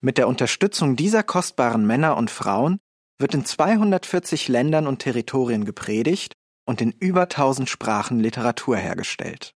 Mit 0.00 0.16
der 0.16 0.28
Unterstützung 0.28 0.96
dieser 0.96 1.22
kostbaren 1.22 1.86
Männer 1.86 2.16
und 2.16 2.30
Frauen 2.30 2.80
wird 3.18 3.34
in 3.34 3.44
240 3.44 4.48
Ländern 4.48 4.86
und 4.86 5.00
Territorien 5.00 5.64
gepredigt 5.64 6.34
und 6.66 6.80
in 6.80 6.92
über 6.92 7.22
1000 7.22 7.68
Sprachen 7.68 8.20
Literatur 8.20 8.76
hergestellt. 8.76 9.54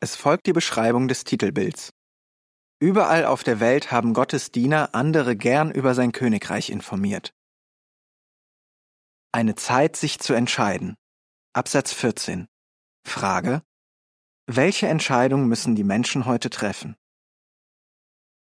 Es 0.00 0.14
folgt 0.14 0.46
die 0.46 0.52
Beschreibung 0.52 1.08
des 1.08 1.24
Titelbilds. 1.24 1.90
Überall 2.80 3.24
auf 3.24 3.42
der 3.42 3.58
Welt 3.58 3.90
haben 3.90 4.14
Gottes 4.14 4.52
Diener 4.52 4.94
andere 4.94 5.36
gern 5.36 5.72
über 5.72 5.94
sein 5.94 6.12
Königreich 6.12 6.70
informiert. 6.70 7.32
Eine 9.32 9.56
Zeit, 9.56 9.96
sich 9.96 10.20
zu 10.20 10.34
entscheiden. 10.34 10.94
Absatz 11.52 11.92
14. 11.92 12.46
Frage. 13.04 13.62
Welche 14.46 14.86
Entscheidung 14.86 15.48
müssen 15.48 15.74
die 15.74 15.84
Menschen 15.84 16.24
heute 16.24 16.50
treffen? 16.50 16.96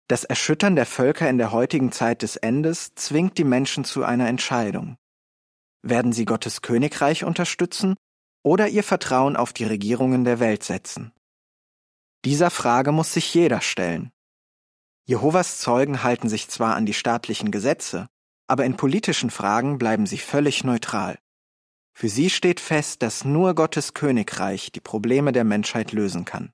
Das 0.08 0.24
Erschüttern 0.24 0.76
der 0.76 0.86
Völker 0.86 1.30
in 1.30 1.38
der 1.38 1.52
heutigen 1.52 1.92
Zeit 1.92 2.22
des 2.22 2.36
Endes 2.36 2.94
zwingt 2.96 3.38
die 3.38 3.44
Menschen 3.44 3.86
zu 3.86 4.04
einer 4.04 4.28
Entscheidung. 4.28 4.98
Werden 5.84 6.14
sie 6.14 6.26
Gottes 6.26 6.62
Königreich 6.62 7.24
unterstützen 7.24 7.96
oder 8.44 8.68
ihr 8.68 8.84
Vertrauen 8.84 9.36
auf 9.36 9.54
die 9.54 9.64
Regierungen 9.64 10.26
der 10.26 10.40
Welt 10.40 10.64
setzen? 10.64 11.14
Dieser 12.26 12.52
Frage 12.52 12.92
muss 12.92 13.14
sich 13.14 13.34
jeder 13.34 13.62
stellen. 13.62 14.12
Jehovas 15.06 15.60
Zeugen 15.60 16.04
halten 16.04 16.30
sich 16.30 16.50
zwar 16.50 16.76
an 16.76 16.86
die 16.86 16.94
staatlichen 16.94 17.52
Gesetze, 17.52 18.08
aber 18.48 18.66
in 18.66 18.76
politischen 18.76 19.30
Fragen 19.30 19.78
bleiben 19.78 20.06
sie 20.06 20.18
völlig 20.18 20.64
neutral. 20.64 21.18
Für 21.94 22.10
sie 22.10 22.30
steht 22.30 22.60
fest, 22.60 23.02
dass 23.02 23.24
nur 23.24 23.56
Gottes 23.56 23.94
Königreich 23.94 24.72
die 24.72 24.82
Probleme 24.82 25.32
der 25.32 25.44
Menschheit 25.44 25.94
lösen 25.94 26.26
kann. 26.26 26.52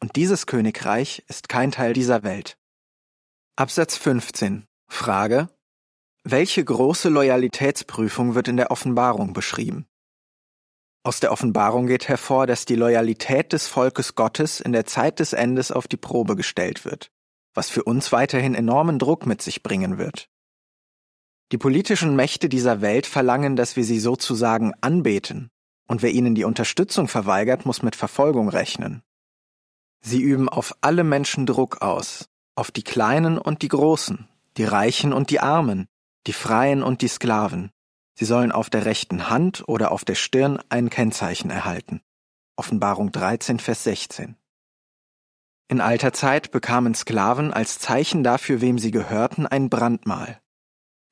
Und 0.00 0.16
dieses 0.16 0.46
Königreich 0.46 1.24
ist 1.26 1.48
kein 1.48 1.72
Teil 1.72 1.92
dieser 1.94 2.22
Welt. 2.22 2.57
Absatz 3.58 3.96
15. 3.96 4.68
Frage. 4.86 5.48
Welche 6.22 6.64
große 6.64 7.08
Loyalitätsprüfung 7.08 8.36
wird 8.36 8.46
in 8.46 8.56
der 8.56 8.70
Offenbarung 8.70 9.32
beschrieben? 9.32 9.88
Aus 11.02 11.18
der 11.18 11.32
Offenbarung 11.32 11.88
geht 11.88 12.06
hervor, 12.06 12.46
dass 12.46 12.66
die 12.66 12.76
Loyalität 12.76 13.52
des 13.52 13.66
Volkes 13.66 14.14
Gottes 14.14 14.60
in 14.60 14.70
der 14.70 14.86
Zeit 14.86 15.18
des 15.18 15.32
Endes 15.32 15.72
auf 15.72 15.88
die 15.88 15.96
Probe 15.96 16.36
gestellt 16.36 16.84
wird, 16.84 17.10
was 17.52 17.68
für 17.68 17.82
uns 17.82 18.12
weiterhin 18.12 18.54
enormen 18.54 19.00
Druck 19.00 19.26
mit 19.26 19.42
sich 19.42 19.64
bringen 19.64 19.98
wird. 19.98 20.28
Die 21.50 21.58
politischen 21.58 22.14
Mächte 22.14 22.48
dieser 22.48 22.80
Welt 22.80 23.08
verlangen, 23.08 23.56
dass 23.56 23.74
wir 23.74 23.82
sie 23.82 23.98
sozusagen 23.98 24.72
anbeten, 24.82 25.50
und 25.88 26.02
wer 26.02 26.12
ihnen 26.12 26.36
die 26.36 26.44
Unterstützung 26.44 27.08
verweigert, 27.08 27.66
muss 27.66 27.82
mit 27.82 27.96
Verfolgung 27.96 28.50
rechnen. 28.50 29.02
Sie 30.00 30.22
üben 30.22 30.48
auf 30.48 30.76
alle 30.80 31.02
Menschen 31.02 31.44
Druck 31.44 31.82
aus, 31.82 32.28
auf 32.58 32.72
die 32.72 32.82
Kleinen 32.82 33.38
und 33.38 33.62
die 33.62 33.68
Großen, 33.68 34.28
die 34.56 34.64
Reichen 34.64 35.12
und 35.12 35.30
die 35.30 35.38
Armen, 35.38 35.86
die 36.26 36.32
Freien 36.32 36.82
und 36.82 37.02
die 37.02 37.08
Sklaven. 37.08 37.70
Sie 38.18 38.24
sollen 38.24 38.50
auf 38.50 38.68
der 38.68 38.84
rechten 38.84 39.30
Hand 39.30 39.62
oder 39.68 39.92
auf 39.92 40.04
der 40.04 40.16
Stirn 40.16 40.58
ein 40.68 40.90
Kennzeichen 40.90 41.50
erhalten. 41.50 42.00
Offenbarung 42.56 43.12
13, 43.12 43.60
Vers 43.60 43.84
16. 43.84 44.34
In 45.68 45.80
alter 45.80 46.12
Zeit 46.12 46.50
bekamen 46.50 46.96
Sklaven 46.96 47.52
als 47.52 47.78
Zeichen 47.78 48.24
dafür, 48.24 48.60
wem 48.60 48.80
sie 48.80 48.90
gehörten, 48.90 49.46
ein 49.46 49.70
Brandmal. 49.70 50.40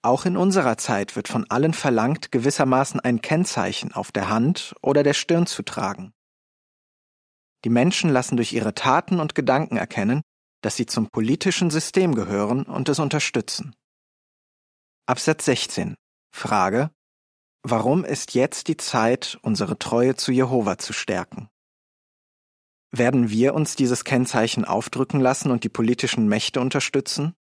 Auch 0.02 0.24
in 0.24 0.36
unserer 0.36 0.76
Zeit 0.78 1.14
wird 1.14 1.28
von 1.28 1.48
allen 1.48 1.74
verlangt, 1.74 2.32
gewissermaßen 2.32 2.98
ein 2.98 3.20
Kennzeichen 3.20 3.92
auf 3.92 4.10
der 4.10 4.28
Hand 4.28 4.74
oder 4.82 5.04
der 5.04 5.14
Stirn 5.14 5.46
zu 5.46 5.62
tragen. 5.62 6.12
Die 7.64 7.70
Menschen 7.70 8.10
lassen 8.10 8.36
durch 8.36 8.52
ihre 8.52 8.74
Taten 8.74 9.20
und 9.20 9.36
Gedanken 9.36 9.76
erkennen, 9.76 10.22
dass 10.66 10.74
sie 10.74 10.86
zum 10.86 11.08
politischen 11.10 11.70
System 11.70 12.16
gehören 12.16 12.64
und 12.64 12.88
es 12.88 12.98
unterstützen. 12.98 13.76
Absatz 15.06 15.44
16. 15.44 15.94
Frage. 16.34 16.90
Warum 17.62 18.04
ist 18.04 18.34
jetzt 18.34 18.66
die 18.66 18.76
Zeit, 18.76 19.38
unsere 19.42 19.78
Treue 19.78 20.16
zu 20.16 20.32
Jehova 20.32 20.76
zu 20.76 20.92
stärken? 20.92 21.48
Werden 22.90 23.30
wir 23.30 23.54
uns 23.54 23.76
dieses 23.76 24.02
Kennzeichen 24.02 24.64
aufdrücken 24.64 25.20
lassen 25.20 25.52
und 25.52 25.62
die 25.62 25.68
politischen 25.68 26.26
Mächte 26.26 26.60
unterstützen? 26.60 27.36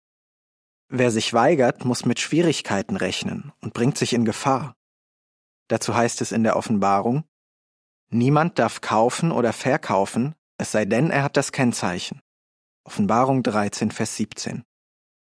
Wer 0.89 1.13
sich 1.13 1.33
weigert, 1.33 1.85
muss 1.85 2.05
mit 2.05 2.19
Schwierigkeiten 2.19 2.97
rechnen 2.97 3.53
und 3.61 3.73
bringt 3.73 3.99
sich 3.99 4.15
in 4.15 4.25
Gefahr. 4.25 4.75
Dazu 5.69 5.95
heißt 5.95 6.23
es 6.23 6.33
in 6.33 6.43
der 6.43 6.57
Offenbarung, 6.57 7.23
Niemand 8.11 8.59
darf 8.59 8.81
kaufen 8.81 9.31
oder 9.31 9.53
verkaufen, 9.53 10.35
es 10.59 10.73
sei 10.73 10.87
denn, 10.87 11.11
er 11.11 11.23
hat 11.23 11.37
das 11.37 11.53
Kennzeichen. 11.53 12.21
Offenbarung 12.85 13.45
13, 13.45 13.93
Vers 13.93 14.17
17. 14.17 14.65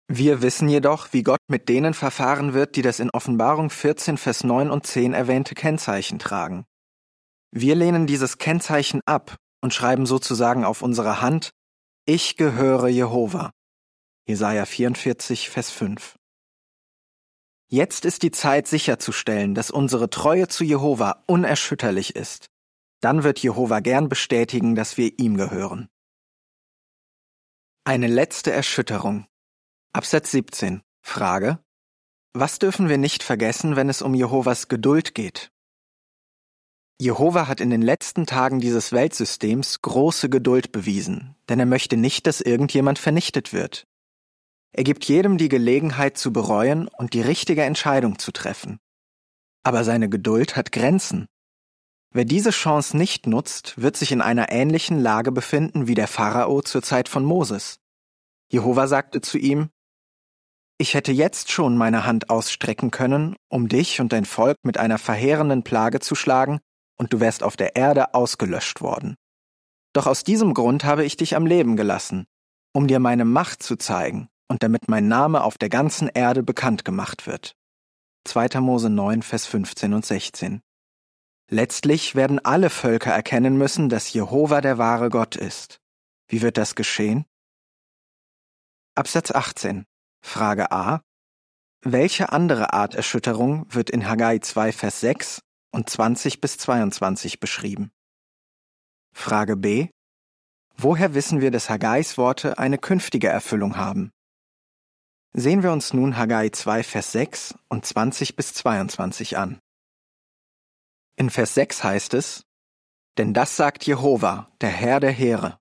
Wir 0.06 0.40
wissen 0.40 0.68
jedoch, 0.68 1.12
wie 1.12 1.24
Gott 1.24 1.40
mit 1.48 1.68
denen 1.68 1.94
verfahren 1.94 2.54
wird, 2.54 2.76
die 2.76 2.82
das 2.82 3.00
in 3.00 3.10
Offenbarung 3.10 3.70
14, 3.70 4.18
Vers 4.18 4.44
9 4.44 4.70
und 4.70 4.86
10 4.86 5.14
erwähnte 5.14 5.54
Kennzeichen 5.54 6.18
tragen. 6.18 6.64
Wir 7.52 7.74
lehnen 7.74 8.06
dieses 8.06 8.38
Kennzeichen 8.38 9.00
ab 9.04 9.36
und 9.60 9.74
schreiben 9.74 10.06
sozusagen 10.06 10.64
auf 10.64 10.82
unsere 10.82 11.20
Hand, 11.20 11.50
ich 12.06 12.36
gehöre 12.36 12.88
Jehova. 12.88 13.50
Jesaja 14.26 14.64
44, 14.64 15.50
Vers 15.50 15.70
5. 15.70 16.16
Jetzt 17.68 18.04
ist 18.04 18.22
die 18.22 18.30
Zeit 18.30 18.68
sicherzustellen, 18.68 19.54
dass 19.54 19.70
unsere 19.70 20.08
Treue 20.08 20.46
zu 20.46 20.62
Jehova 20.64 21.24
unerschütterlich 21.26 22.14
ist. 22.14 22.46
Dann 23.00 23.24
wird 23.24 23.40
Jehova 23.40 23.80
gern 23.80 24.08
bestätigen, 24.08 24.74
dass 24.74 24.96
wir 24.96 25.18
ihm 25.18 25.36
gehören. 25.36 25.88
Eine 27.90 28.06
letzte 28.06 28.52
Erschütterung. 28.52 29.26
Absatz 29.92 30.30
17. 30.30 30.80
Frage. 31.02 31.58
Was 32.32 32.60
dürfen 32.60 32.88
wir 32.88 32.98
nicht 32.98 33.24
vergessen, 33.24 33.74
wenn 33.74 33.88
es 33.88 34.00
um 34.00 34.14
Jehovas 34.14 34.68
Geduld 34.68 35.12
geht? 35.16 35.50
Jehova 37.00 37.48
hat 37.48 37.60
in 37.60 37.68
den 37.68 37.82
letzten 37.82 38.26
Tagen 38.26 38.60
dieses 38.60 38.92
Weltsystems 38.92 39.82
große 39.82 40.30
Geduld 40.30 40.70
bewiesen, 40.70 41.34
denn 41.48 41.58
er 41.58 41.66
möchte 41.66 41.96
nicht, 41.96 42.28
dass 42.28 42.40
irgendjemand 42.40 43.00
vernichtet 43.00 43.52
wird. 43.52 43.88
Er 44.70 44.84
gibt 44.84 45.06
jedem 45.06 45.36
die 45.36 45.48
Gelegenheit 45.48 46.16
zu 46.16 46.32
bereuen 46.32 46.86
und 46.86 47.12
die 47.12 47.22
richtige 47.22 47.64
Entscheidung 47.64 48.20
zu 48.20 48.30
treffen. 48.30 48.78
Aber 49.64 49.82
seine 49.82 50.08
Geduld 50.08 50.54
hat 50.54 50.70
Grenzen. 50.70 51.26
Wer 52.12 52.24
diese 52.24 52.50
Chance 52.50 52.96
nicht 52.96 53.28
nutzt, 53.28 53.80
wird 53.80 53.96
sich 53.96 54.10
in 54.10 54.20
einer 54.20 54.50
ähnlichen 54.50 55.00
Lage 55.00 55.30
befinden 55.30 55.86
wie 55.88 55.94
der 55.94 56.08
Pharao 56.08 56.60
zur 56.60 56.82
Zeit 56.82 57.08
von 57.08 57.24
Moses. 57.24 57.79
Jehova 58.52 58.88
sagte 58.88 59.20
zu 59.20 59.38
ihm, 59.38 59.70
ich 60.78 60.94
hätte 60.94 61.12
jetzt 61.12 61.52
schon 61.52 61.76
meine 61.76 62.06
Hand 62.06 62.30
ausstrecken 62.30 62.90
können, 62.90 63.36
um 63.48 63.68
dich 63.68 64.00
und 64.00 64.12
dein 64.12 64.24
Volk 64.24 64.56
mit 64.62 64.78
einer 64.78 64.98
verheerenden 64.98 65.62
Plage 65.62 66.00
zu 66.00 66.14
schlagen, 66.14 66.58
und 66.98 67.12
du 67.12 67.20
wärst 67.20 67.42
auf 67.42 67.56
der 67.56 67.76
Erde 67.76 68.14
ausgelöscht 68.14 68.80
worden. 68.80 69.14
Doch 69.92 70.06
aus 70.06 70.24
diesem 70.24 70.54
Grund 70.54 70.84
habe 70.84 71.04
ich 71.04 71.16
dich 71.16 71.36
am 71.36 71.46
Leben 71.46 71.76
gelassen, 71.76 72.26
um 72.72 72.86
dir 72.86 72.98
meine 72.98 73.24
Macht 73.24 73.62
zu 73.62 73.76
zeigen 73.76 74.28
und 74.48 74.62
damit 74.62 74.88
mein 74.88 75.06
Name 75.06 75.44
auf 75.44 75.56
der 75.58 75.68
ganzen 75.68 76.08
Erde 76.08 76.42
bekannt 76.42 76.84
gemacht 76.84 77.26
wird. 77.26 77.54
2. 78.26 78.60
Mose 78.60 78.90
9, 78.90 79.22
Vers 79.22 79.46
15 79.46 79.94
und 79.94 80.04
16. 80.04 80.60
Letztlich 81.50 82.14
werden 82.14 82.38
alle 82.44 82.70
Völker 82.70 83.12
erkennen 83.12 83.56
müssen, 83.56 83.88
dass 83.88 84.12
Jehova 84.12 84.60
der 84.60 84.78
wahre 84.78 85.08
Gott 85.08 85.36
ist. 85.36 85.80
Wie 86.28 86.42
wird 86.42 86.58
das 86.58 86.74
geschehen? 86.74 87.24
Absatz 88.96 89.30
18. 89.30 89.86
Frage 90.20 90.72
A. 90.72 91.00
Welche 91.82 92.32
andere 92.32 92.72
Art 92.72 92.94
Erschütterung 92.94 93.72
wird 93.72 93.88
in 93.88 94.08
Haggai 94.08 94.40
2, 94.40 94.72
Vers 94.72 95.00
6 95.00 95.42
und 95.70 95.88
20 95.88 96.40
bis 96.40 96.58
22 96.58 97.38
beschrieben? 97.38 97.92
Frage 99.14 99.56
B. 99.56 99.88
Woher 100.76 101.14
wissen 101.14 101.40
wir, 101.40 101.52
dass 101.52 101.70
Haggais 101.70 102.18
Worte 102.18 102.58
eine 102.58 102.78
künftige 102.78 103.28
Erfüllung 103.28 103.76
haben? 103.76 104.10
Sehen 105.34 105.62
wir 105.62 105.70
uns 105.70 105.94
nun 105.94 106.16
Haggai 106.16 106.48
2, 106.48 106.82
Vers 106.82 107.12
6 107.12 107.54
und 107.68 107.86
20 107.86 108.34
bis 108.34 108.54
22 108.54 109.38
an. 109.38 109.60
In 111.14 111.30
Vers 111.30 111.54
6 111.54 111.84
heißt 111.84 112.14
es, 112.14 112.42
Denn 113.18 113.34
das 113.34 113.54
sagt 113.54 113.86
Jehova, 113.86 114.48
der 114.60 114.70
Herr 114.70 114.98
der 114.98 115.12
Heere. 115.12 115.60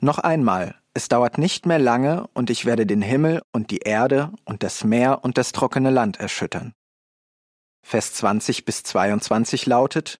Noch 0.00 0.18
einmal, 0.18 0.78
es 0.98 1.06
dauert 1.06 1.38
nicht 1.38 1.64
mehr 1.64 1.78
lange, 1.78 2.26
und 2.34 2.50
ich 2.50 2.64
werde 2.64 2.84
den 2.84 3.02
Himmel 3.02 3.40
und 3.52 3.70
die 3.70 3.78
Erde 3.78 4.32
und 4.44 4.64
das 4.64 4.82
Meer 4.82 5.22
und 5.22 5.38
das 5.38 5.52
trockene 5.52 5.90
Land 5.90 6.18
erschüttern. 6.18 6.74
Vers 7.86 8.14
20 8.14 8.64
bis 8.64 8.82
22 8.82 9.66
lautet, 9.66 10.18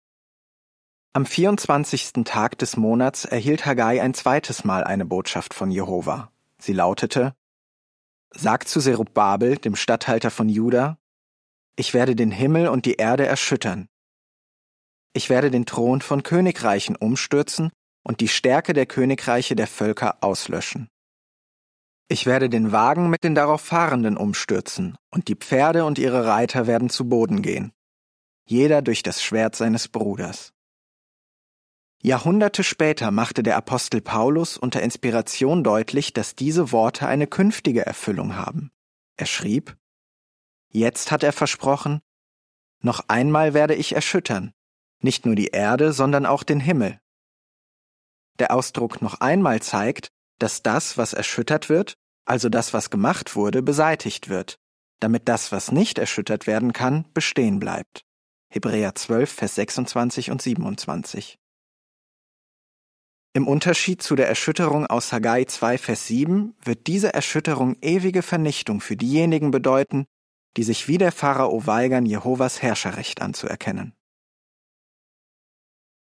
Am 1.14 1.26
24. 1.26 2.12
Tag 2.24 2.58
des 2.58 2.76
Monats 2.76 3.24
erhielt 3.24 3.66
Haggai 3.66 4.00
ein 4.00 4.14
zweites 4.14 4.62
Mal 4.62 4.84
eine 4.84 5.04
Botschaft 5.04 5.52
von 5.52 5.72
Jehova. 5.72 6.30
Sie 6.60 6.74
lautete, 6.74 7.34
Sag 8.30 8.68
zu 8.68 8.78
Zerubabel, 8.78 9.56
dem 9.56 9.74
Statthalter 9.74 10.30
von 10.30 10.48
Juda, 10.48 10.96
ich 11.74 11.92
werde 11.92 12.14
den 12.14 12.30
Himmel 12.30 12.68
und 12.68 12.86
die 12.86 12.94
Erde 12.94 13.26
erschüttern. 13.26 13.88
Ich 15.12 15.28
werde 15.28 15.50
den 15.50 15.66
Thron 15.66 16.02
von 16.02 16.22
Königreichen 16.22 16.94
umstürzen 16.94 17.72
und 18.08 18.20
die 18.20 18.28
Stärke 18.28 18.72
der 18.72 18.86
Königreiche 18.86 19.54
der 19.54 19.66
Völker 19.66 20.16
auslöschen. 20.22 20.88
Ich 22.08 22.24
werde 22.24 22.48
den 22.48 22.72
Wagen 22.72 23.10
mit 23.10 23.22
den 23.22 23.34
darauf 23.34 23.60
Fahrenden 23.60 24.16
umstürzen, 24.16 24.96
und 25.10 25.28
die 25.28 25.36
Pferde 25.36 25.84
und 25.84 25.98
ihre 25.98 26.24
Reiter 26.24 26.66
werden 26.66 26.88
zu 26.88 27.06
Boden 27.06 27.42
gehen, 27.42 27.70
jeder 28.46 28.80
durch 28.80 29.02
das 29.02 29.22
Schwert 29.22 29.54
seines 29.56 29.88
Bruders. 29.88 30.54
Jahrhunderte 32.00 32.64
später 32.64 33.10
machte 33.10 33.42
der 33.42 33.56
Apostel 33.56 34.00
Paulus 34.00 34.56
unter 34.56 34.80
Inspiration 34.82 35.62
deutlich, 35.62 36.14
dass 36.14 36.34
diese 36.34 36.72
Worte 36.72 37.06
eine 37.06 37.26
künftige 37.26 37.84
Erfüllung 37.84 38.36
haben. 38.36 38.70
Er 39.18 39.26
schrieb, 39.26 39.76
Jetzt 40.70 41.10
hat 41.10 41.22
er 41.22 41.32
versprochen, 41.32 42.00
noch 42.80 43.00
einmal 43.08 43.52
werde 43.52 43.74
ich 43.74 43.94
erschüttern, 43.94 44.52
nicht 45.02 45.26
nur 45.26 45.34
die 45.34 45.48
Erde, 45.48 45.92
sondern 45.92 46.24
auch 46.24 46.42
den 46.42 46.60
Himmel. 46.60 47.00
Der 48.38 48.52
Ausdruck 48.52 49.02
noch 49.02 49.20
einmal 49.20 49.60
zeigt, 49.62 50.08
dass 50.38 50.62
das, 50.62 50.96
was 50.96 51.12
erschüttert 51.12 51.68
wird, 51.68 51.94
also 52.24 52.48
das, 52.48 52.72
was 52.72 52.90
gemacht 52.90 53.34
wurde, 53.34 53.62
beseitigt 53.62 54.28
wird, 54.28 54.58
damit 55.00 55.28
das, 55.28 55.50
was 55.50 55.72
nicht 55.72 55.98
erschüttert 55.98 56.46
werden 56.46 56.72
kann, 56.72 57.06
bestehen 57.14 57.58
bleibt. 57.58 58.04
Hebräer 58.50 58.94
12, 58.94 59.30
Vers 59.30 59.54
26 59.56 60.30
und 60.30 60.40
27. 60.40 61.38
Im 63.34 63.46
Unterschied 63.46 64.02
zu 64.02 64.16
der 64.16 64.28
Erschütterung 64.28 64.86
aus 64.86 65.12
Haggai 65.12 65.44
2, 65.44 65.78
Vers 65.78 66.06
7 66.06 66.54
wird 66.62 66.86
diese 66.86 67.12
Erschütterung 67.12 67.76
ewige 67.82 68.22
Vernichtung 68.22 68.80
für 68.80 68.96
diejenigen 68.96 69.50
bedeuten, 69.50 70.06
die 70.56 70.62
sich 70.62 70.88
wie 70.88 70.98
der 70.98 71.12
Pharao 71.12 71.66
weigern, 71.66 72.06
Jehovas 72.06 72.62
Herrscherrecht 72.62 73.20
anzuerkennen. 73.20 73.94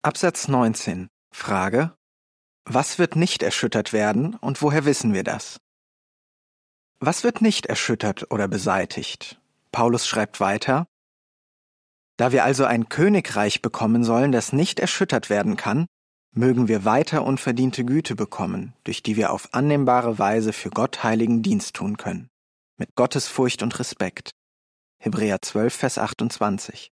Absatz 0.03 0.49
19. 0.49 1.09
Frage. 1.33 1.95
Was 2.65 2.99
wird 2.99 3.17
nicht 3.17 3.43
erschüttert 3.43 3.93
werden 3.93 4.37
und 4.37 4.63
woher 4.63 4.85
wissen 4.85 5.13
wir 5.13 5.25
das? 5.25 5.61
Was 7.01 7.25
wird 7.25 7.43
nicht 7.43 7.67
erschüttert 7.67 8.31
oder 8.31 8.47
beseitigt? 8.47 9.41
Paulus 9.73 10.07
schreibt 10.07 10.39
weiter, 10.39 10.87
Da 12.17 12.31
wir 12.31 12.45
also 12.45 12.65
ein 12.65 12.89
Königreich 12.89 13.63
bekommen 13.63 14.05
sollen, 14.05 14.31
das 14.31 14.53
nicht 14.53 14.79
erschüttert 14.79 15.29
werden 15.29 15.57
kann, 15.57 15.87
mögen 16.35 16.69
wir 16.69 16.85
weiter 16.85 17.25
unverdiente 17.25 17.85
Güte 17.85 18.15
bekommen, 18.15 18.75
durch 18.85 19.03
die 19.03 19.17
wir 19.17 19.33
auf 19.33 19.53
annehmbare 19.53 20.21
Weise 20.21 20.53
für 20.53 20.71
Gott 20.71 21.03
heiligen 21.03 21.43
Dienst 21.43 21.75
tun 21.75 21.97
können, 21.97 22.29
mit 22.77 22.95
Gottesfurcht 22.95 23.65
und 23.65 23.77
Respekt. 23.81 24.31
Hebräer 24.99 25.43
12, 25.43 25.75
Vers 25.75 25.99
28. 25.99 26.93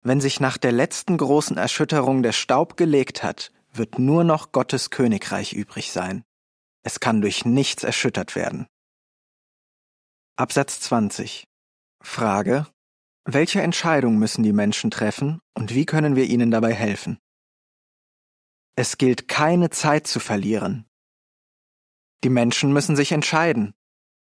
Wenn 0.00 0.20
sich 0.22 0.40
nach 0.40 0.56
der 0.56 0.72
letzten 0.72 1.18
großen 1.18 1.58
Erschütterung 1.58 2.22
der 2.22 2.32
Staub 2.32 2.78
gelegt 2.78 3.22
hat, 3.22 3.52
wird 3.72 3.98
nur 3.98 4.24
noch 4.24 4.52
Gottes 4.52 4.90
Königreich 4.90 5.52
übrig 5.52 5.92
sein. 5.92 6.24
Es 6.82 7.00
kann 7.00 7.20
durch 7.20 7.44
nichts 7.44 7.84
erschüttert 7.84 8.36
werden. 8.36 8.66
Absatz 10.36 10.80
20. 10.80 11.44
Frage. 12.02 12.66
Welche 13.24 13.62
Entscheidung 13.62 14.18
müssen 14.18 14.42
die 14.42 14.52
Menschen 14.52 14.90
treffen 14.90 15.40
und 15.54 15.74
wie 15.74 15.86
können 15.86 16.16
wir 16.16 16.24
ihnen 16.24 16.50
dabei 16.50 16.74
helfen? 16.74 17.18
Es 18.74 18.98
gilt 18.98 19.28
keine 19.28 19.70
Zeit 19.70 20.06
zu 20.06 20.18
verlieren. 20.18 20.86
Die 22.24 22.30
Menschen 22.30 22.72
müssen 22.72 22.96
sich 22.96 23.12
entscheiden. 23.12 23.74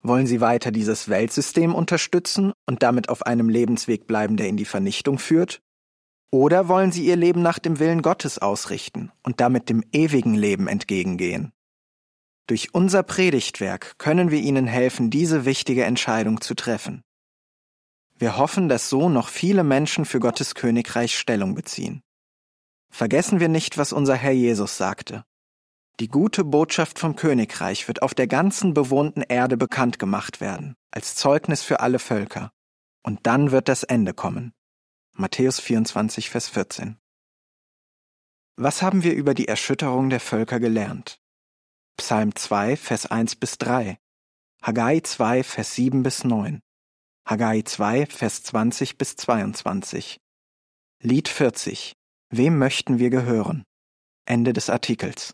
Wollen 0.01 0.27
sie 0.27 0.41
weiter 0.41 0.71
dieses 0.71 1.09
Weltsystem 1.09 1.75
unterstützen 1.75 2.53
und 2.65 2.81
damit 2.81 3.09
auf 3.09 3.23
einem 3.23 3.49
Lebensweg 3.49 4.07
bleiben, 4.07 4.37
der 4.37 4.47
in 4.47 4.57
die 4.57 4.65
Vernichtung 4.65 5.19
führt? 5.19 5.61
Oder 6.31 6.67
wollen 6.67 6.91
sie 6.91 7.05
ihr 7.05 7.15
Leben 7.15 7.41
nach 7.41 7.57
dem 7.57 7.79
Willen 7.79 8.01
Gottes 8.01 8.37
ausrichten 8.37 9.11
und 9.23 9.39
damit 9.39 9.69
dem 9.69 9.83
ewigen 9.93 10.33
Leben 10.33 10.67
entgegengehen? 10.67 11.53
Durch 12.47 12.73
unser 12.73 13.03
Predigtwerk 13.03 13.97
können 13.97 14.31
wir 14.31 14.39
ihnen 14.39 14.67
helfen, 14.67 15.09
diese 15.09 15.45
wichtige 15.45 15.85
Entscheidung 15.85 16.41
zu 16.41 16.53
treffen. 16.53 17.03
Wir 18.17 18.37
hoffen, 18.37 18.67
dass 18.67 18.89
so 18.89 19.09
noch 19.09 19.29
viele 19.29 19.63
Menschen 19.63 20.05
für 20.05 20.19
Gottes 20.19 20.55
Königreich 20.55 21.17
Stellung 21.17 21.55
beziehen. 21.55 22.01
Vergessen 22.89 23.39
wir 23.39 23.49
nicht, 23.49 23.77
was 23.77 23.93
unser 23.93 24.15
Herr 24.15 24.31
Jesus 24.31 24.77
sagte. 24.77 25.23
Die 25.99 26.07
gute 26.07 26.43
Botschaft 26.43 26.99
vom 26.99 27.15
Königreich 27.15 27.87
wird 27.87 28.01
auf 28.01 28.13
der 28.13 28.27
ganzen 28.27 28.73
bewohnten 28.73 29.21
Erde 29.21 29.57
bekannt 29.57 29.99
gemacht 29.99 30.41
werden, 30.41 30.75
als 30.91 31.15
Zeugnis 31.15 31.63
für 31.63 31.79
alle 31.79 31.99
Völker. 31.99 32.51
Und 33.03 33.25
dann 33.27 33.51
wird 33.51 33.67
das 33.67 33.83
Ende 33.83 34.13
kommen. 34.13 34.53
Matthäus 35.19 35.59
24, 35.59 36.29
Vers 36.29 36.47
14. 36.49 36.99
Was 38.55 38.83
haben 38.83 39.01
wir 39.01 39.15
über 39.15 39.33
die 39.33 39.47
Erschütterung 39.47 40.11
der 40.11 40.19
Völker 40.19 40.59
gelernt? 40.59 41.19
Psalm 41.97 42.35
2, 42.35 42.77
Vers 42.77 43.07
1 43.07 43.37
bis 43.37 43.57
3. 43.57 43.97
Haggai 44.61 44.99
2, 44.99 45.43
Vers 45.43 45.73
7 45.73 46.03
bis 46.03 46.23
9. 46.23 46.61
Haggai 47.27 47.63
2, 47.63 48.05
Vers 48.05 48.43
20 48.43 48.99
bis 48.99 49.15
22. 49.15 50.19
Lied 51.01 51.29
40. 51.29 51.93
Wem 52.29 52.59
möchten 52.59 52.99
wir 52.99 53.09
gehören? 53.09 53.63
Ende 54.25 54.53
des 54.53 54.69
Artikels. 54.69 55.33